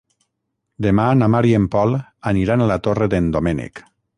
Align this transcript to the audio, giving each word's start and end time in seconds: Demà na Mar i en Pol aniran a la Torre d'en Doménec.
Demà 0.85 1.05
na 1.19 1.27
Mar 1.35 1.43
i 1.49 1.53
en 1.59 1.69
Pol 1.77 1.95
aniran 2.35 2.65
a 2.67 2.71
la 2.73 2.79
Torre 2.89 3.13
d'en 3.15 3.33
Doménec. 3.37 3.85